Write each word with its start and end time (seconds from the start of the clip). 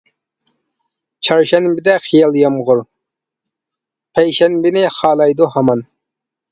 چارشەنبىدە 1.29 1.95
خىيال 2.07 2.39
يامغۇرى، 2.41 2.87
پەيشەنبىنى 4.19 4.87
خالايدۇ 5.01 5.55
ھامان. 5.57 5.91